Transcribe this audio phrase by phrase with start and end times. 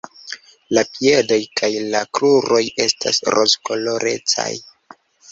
[0.75, 4.49] La piedoj kaj la kruroj estas rozkolorecaj.